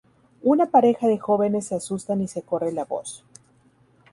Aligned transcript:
Una 0.41 0.65
pareja 0.65 1.05
de 1.07 1.19
jóvenes 1.19 1.67
se 1.67 1.75
asustan 1.75 2.21
y 2.21 2.27
se 2.27 2.41
corre 2.41 2.71
la 2.71 2.85
voz. 2.85 3.23